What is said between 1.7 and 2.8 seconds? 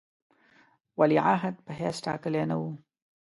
حیث ټاکلی نه وو.